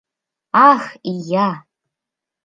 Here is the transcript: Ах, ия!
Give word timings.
Ах, 0.69 0.85
ия! 1.11 1.47